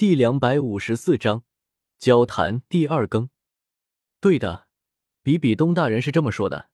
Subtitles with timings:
[0.00, 1.44] 第两百五十四章
[1.98, 3.28] 交谈第二更。
[4.18, 4.66] 对的，
[5.22, 6.70] 比比东大人是这么说的。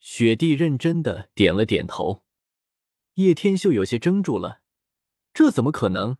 [0.00, 2.22] 雪帝认真的点了点头。
[3.14, 4.60] 叶天秀有些怔住了，
[5.32, 6.18] 这怎么可能？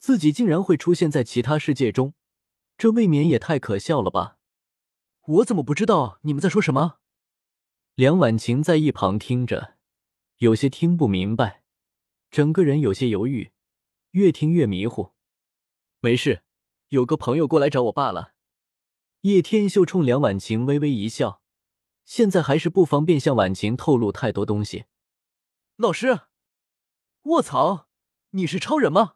[0.00, 2.14] 自己竟然会出现在其他世界中，
[2.76, 4.38] 这未免也太可笑了吧！
[5.24, 6.98] 我怎么不知道你们在说什么？
[7.94, 9.76] 梁婉晴在一旁听着，
[10.38, 11.62] 有些听不明白，
[12.32, 13.52] 整个人有些犹豫，
[14.10, 15.14] 越听越迷糊。
[16.04, 16.42] 没事，
[16.88, 18.34] 有个朋友过来找我罢了。
[19.22, 21.40] 叶天秀冲梁婉晴微微一笑，
[22.04, 24.84] 现在还是不方便向婉晴透露太多东西。
[25.76, 26.20] 老师，
[27.22, 27.88] 卧槽，
[28.32, 29.14] 你是超人吗？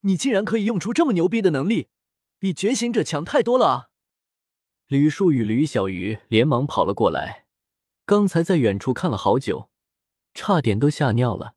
[0.00, 1.90] 你竟然可以用出这么牛逼的能力，
[2.38, 3.90] 比觉醒者强太多了啊！
[4.86, 7.44] 吕树与吕小鱼连忙跑了过来，
[8.06, 9.68] 刚才在远处看了好久，
[10.32, 11.54] 差点都吓尿了。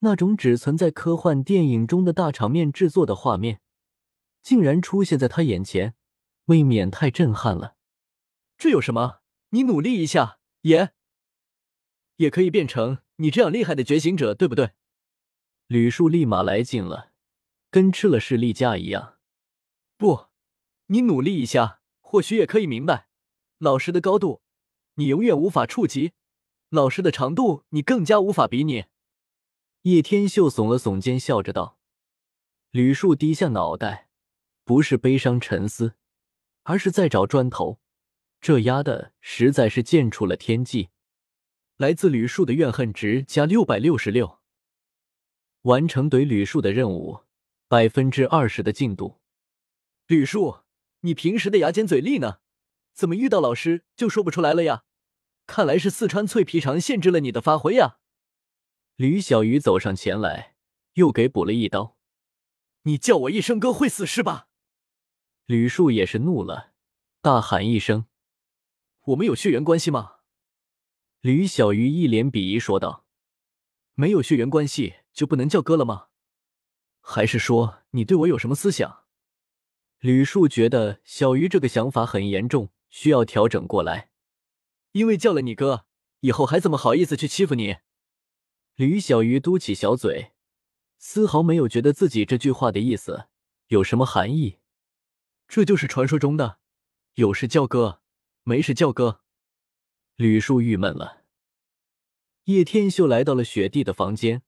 [0.00, 3.60] 那种只存在科幻电影中的大场面制作的画面，
[4.42, 5.94] 竟然出现在他眼前，
[6.46, 7.76] 未免太震撼了。
[8.56, 9.20] 这有什么？
[9.50, 10.92] 你努力一下，也
[12.16, 14.72] 也可以变成你这样厉害的觉醒者，对不对？
[15.66, 17.12] 吕树立马来劲了，
[17.70, 19.18] 跟吃了士力架一样。
[19.96, 20.26] 不，
[20.86, 23.08] 你努力一下，或许也可以明白，
[23.58, 24.40] 老师的高度
[24.94, 26.12] 你永远无法触及，
[26.70, 28.86] 老师的长度你更加无法比拟。
[29.82, 31.78] 叶天秀耸了耸肩，笑着道
[32.70, 34.10] ：“吕树低下脑袋，
[34.62, 35.94] 不是悲伤沉思，
[36.64, 37.80] 而是在找砖头。
[38.42, 40.90] 这丫的实在是见出了天际。”
[41.78, 44.40] 来自吕树的怨恨值加六百六十六，
[45.62, 47.20] 完成怼吕树的任务，
[47.66, 49.22] 百分之二十的进度。
[50.06, 50.58] 吕树，
[51.00, 52.40] 你平时的牙尖嘴利呢？
[52.92, 54.84] 怎么遇到老师就说不出来了呀？
[55.46, 57.99] 看来是四川脆皮肠限制了你的发挥呀！
[59.00, 60.56] 吕小鱼走上前来，
[60.92, 61.96] 又给补了一刀。
[62.82, 64.48] 你叫我一声哥会死是吧？
[65.46, 66.74] 吕树也是怒了，
[67.22, 68.04] 大喊一声
[69.06, 70.16] ：“我们有血缘关系吗？”
[71.22, 73.06] 吕小鱼一脸鄙夷说道
[73.96, 76.08] ：“没有血缘关系就不能叫哥了吗？
[77.00, 79.04] 还是说你对我有什么思想？”
[80.00, 84.10] 吕树觉得小鱼这个想法很严重，需要调整过来。
[84.92, 85.86] 因为叫了你哥，
[86.20, 87.78] 以后还怎么好意思去欺负你？
[88.80, 90.30] 吕小鱼嘟起小嘴，
[90.96, 93.26] 丝毫没有觉得自己这句话的意思
[93.66, 94.56] 有什么含义。
[95.46, 96.60] 这就是传说中的
[97.16, 98.00] 有事叫哥，
[98.42, 99.20] 没事叫哥。
[100.16, 101.24] 吕树郁闷了。
[102.44, 104.40] 叶天秀来到了雪地的房间，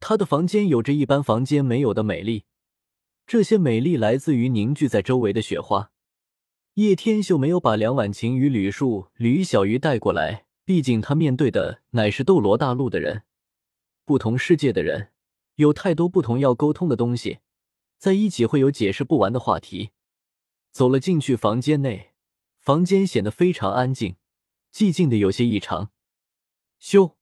[0.00, 2.44] 他的房间有着一般房间没有的美丽，
[3.26, 5.92] 这些美丽来自于凝聚在周围的雪花。
[6.74, 13.22] 叶天秀没有把梁婉晴与吕树、吕小鱼带过来，毕竟他面对的乃是斗罗大陆的人。
[14.04, 15.12] 不同世界的人
[15.56, 17.38] 有太多不同要沟通的东西，
[17.98, 19.90] 在一起会有解释不完的话题。
[20.70, 22.12] 走了进去房间内，
[22.58, 24.16] 房间显得非常安静，
[24.72, 25.90] 寂静的有些异常。
[26.80, 27.14] 咻！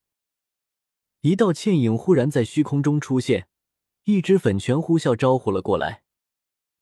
[1.22, 3.48] 一道倩影忽然在虚空中出现，
[4.04, 6.04] 一只粉拳呼啸招呼了过来。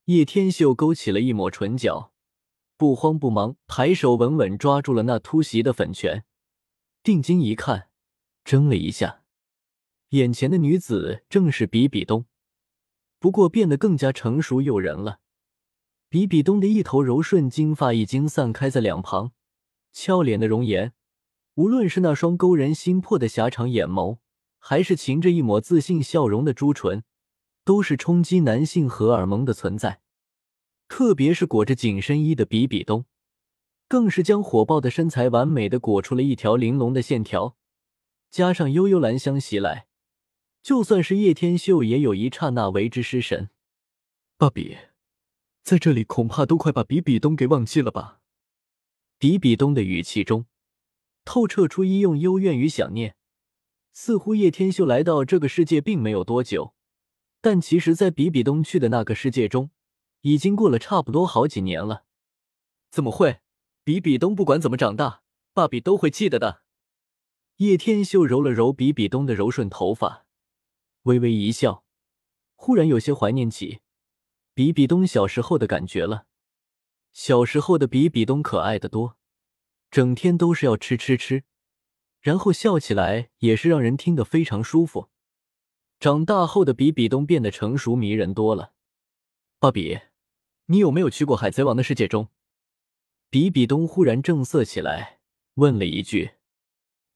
[0.04, 2.12] 叶天秀勾起了一抹唇角，
[2.76, 6.24] 不慌不忙，抬手稳稳抓住了那突袭的粉拳，
[7.02, 7.88] 定睛一看，
[8.44, 9.17] 怔了一下。
[10.10, 12.24] 眼前的女子正是比比东，
[13.18, 15.20] 不过变得更加成熟诱人了。
[16.08, 19.32] 比比东的一头柔顺金发已经散开在两旁，
[19.92, 20.94] 俏脸的容颜，
[21.56, 24.20] 无论是那双勾人心魄的狭长眼眸，
[24.58, 27.04] 还是噙着一抹自信笑容的朱唇，
[27.62, 30.00] 都是冲击男性荷尔蒙的存在。
[30.88, 33.04] 特别是裹着紧身衣的比比东，
[33.86, 37.58] 更是将火爆的身材完美的裹出了一条玲珑的线条，
[38.30, 39.87] 加上悠悠兰香袭来。
[40.62, 43.50] 就算是叶天秀，也有一刹那为之失神。
[44.36, 44.76] 芭比，
[45.62, 48.20] 在这里恐怕都快把比比东给忘记了吧？
[49.18, 50.46] 比比东的语气中
[51.24, 53.16] 透彻出一用幽怨与想念，
[53.92, 56.74] 似乎叶天秀来到这个世界并没有多久，
[57.40, 59.70] 但其实，在比比东去的那个世界中，
[60.20, 62.04] 已经过了差不多好几年了。
[62.90, 63.40] 怎么会？
[63.82, 65.22] 比比东不管怎么长大，
[65.52, 66.62] 芭比都会记得的。
[67.56, 70.27] 叶天秀揉了揉比比东的柔顺头发。
[71.02, 71.84] 微微一笑，
[72.54, 73.80] 忽然有些怀念起
[74.54, 76.26] 比比东小时候的感觉了。
[77.12, 79.16] 小时候的比比东可爱的多，
[79.90, 81.44] 整天都是要吃吃吃，
[82.20, 85.08] 然后笑起来也是让人听得非常舒服。
[85.98, 88.72] 长大后的比比东变得成熟迷人多了。
[89.58, 89.98] 芭比，
[90.66, 92.28] 你有没有去过海贼王的世界中？
[93.30, 95.18] 比比东忽然正色起来，
[95.54, 96.32] 问了一句。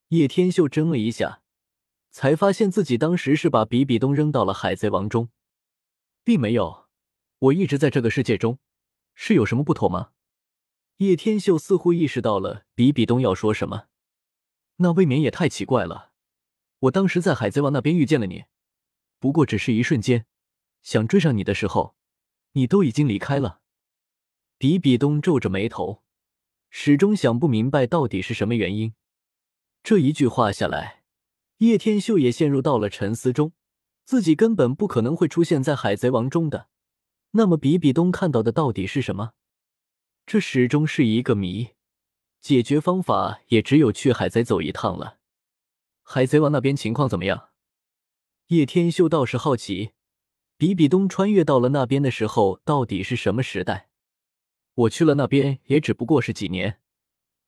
[0.08, 1.41] 叶天秀怔了一下。
[2.12, 5.30] 才发现自己当时是把比比东扔到了海贼王中，
[6.22, 6.86] 并没有。
[7.38, 8.58] 我一直在这个世界中，
[9.14, 10.10] 是有什么不妥吗？
[10.98, 13.86] 叶天秀似乎意识到了比比东要说什么，
[14.76, 16.12] 那未免也太奇怪了。
[16.80, 18.44] 我当时在海贼王那边遇见了你，
[19.18, 20.26] 不过只是一瞬间，
[20.82, 21.96] 想追上你的时候，
[22.52, 23.60] 你都已经离开了。
[24.58, 26.02] 比比东皱着眉头，
[26.68, 28.94] 始终想不明白到底是什么原因。
[29.82, 31.01] 这一句话下来，
[31.62, 33.52] 叶天秀也陷入到了沉思中，
[34.04, 36.66] 自己根本不可能会出现在海贼王中的。
[37.30, 39.34] 那么比比东看到的到底是什么？
[40.26, 41.68] 这始终是一个谜，
[42.40, 45.18] 解决方法也只有去海贼走一趟了。
[46.02, 47.50] 海贼王那边情况怎么样？
[48.48, 49.92] 叶天秀倒是好奇，
[50.56, 53.88] 比比东穿越到了那边的时候，到底是什么时代？
[54.74, 56.80] 我去了那边也只不过是几年，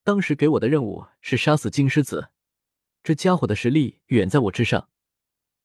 [0.04, 2.28] 当时给我的任务是杀死金狮子，
[3.04, 4.88] 这家伙的实力远在我之上，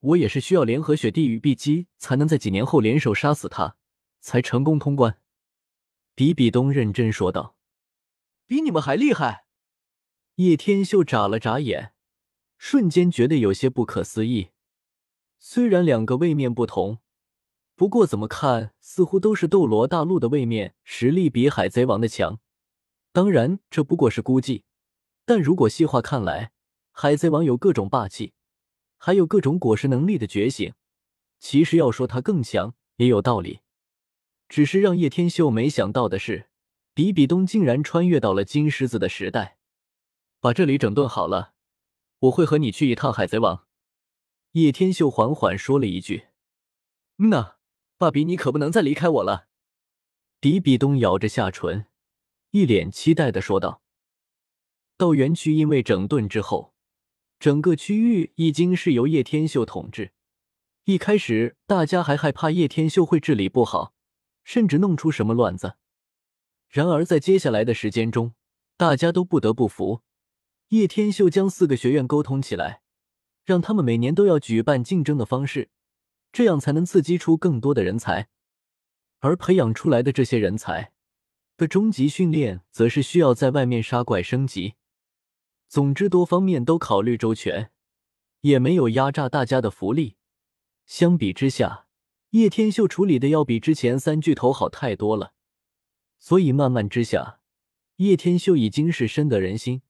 [0.01, 3.77] 我也是需要联合雪地与碧姬才能在几年后联手杀死他，
[4.19, 5.21] 才成功通关。
[6.13, 7.56] 比比东认真说道
[8.45, 9.45] ：“比你们还厉害。”
[10.36, 11.94] 叶天秀眨了眨眼，
[12.57, 14.50] 瞬间觉得有些不可思议。
[15.38, 17.00] 虽然两个位面不同，
[17.74, 22.42] 不过怎么看似乎都是斗罗大陆的位面，实力比海贼王的强。
[23.13, 24.65] 当然，这不过是估计。
[25.24, 26.51] 但如果细化看来，
[27.01, 28.34] 海贼王有各种霸气，
[28.98, 30.74] 还有各种果实能力的觉醒，
[31.40, 33.62] 其实要说他更强也有道理。
[34.50, 36.50] 只是让叶天秀没想到的是，
[36.94, 39.60] 比比东竟然穿越到了金狮子的时代，
[40.42, 41.54] 把这里整顿好了，
[42.19, 43.66] 我会和你去一趟海贼王。
[44.52, 46.25] 叶天秀缓缓说了一句
[47.19, 47.56] ：“嗯呐，
[47.98, 49.48] 爸比，你可不能再离开我了。”
[50.42, 51.86] 比比东咬着下唇，
[52.52, 53.81] 一脸期待的说道
[55.00, 56.74] ：“到园区，因为整顿之后，
[57.39, 60.12] 整个区域已经是由叶天秀统治。
[60.83, 63.94] 一开始，大家还害怕叶天秀会治理不好。”
[64.41, 65.75] 甚至弄出什么乱子。
[66.69, 68.33] 然而，在接下来的时间中，
[68.77, 70.01] 大家都不得不服
[70.69, 72.81] 叶天秀将四个学院沟通起来，
[73.45, 75.69] 让他们每年都要举办竞争的方式，
[76.31, 78.30] 这样才能刺激出更多的人才。
[79.19, 80.94] 而培养出来的这些人才
[81.56, 84.74] 的终极训练，则是需要在外面杀怪升级。
[85.69, 87.69] 总之，多方面都考虑周全，
[88.42, 90.16] 也没有压榨大家的福利。
[90.88, 91.86] 相比之下，
[92.31, 95.33] 叶天秀处理的要比之前三巨头好太多了，
[96.18, 97.39] 所以慢慢之下，
[97.98, 99.83] 叶天秀已经是深得人心，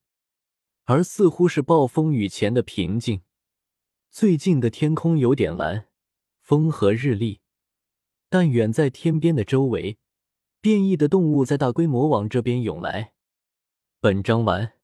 [0.84, 3.22] 而似乎是暴风雨前的平静。
[4.12, 5.88] 最近的天空有点蓝，
[6.42, 7.40] 风和日丽，
[8.28, 9.98] 但远在天边的周围，
[10.60, 13.14] 变异的动物在大规模往这边涌来。
[14.02, 14.79] 本章完。